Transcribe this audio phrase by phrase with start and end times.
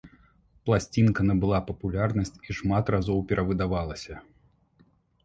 [0.67, 4.15] Пласцінка набыла папулярнасць і шмат разоў перавыдавалася.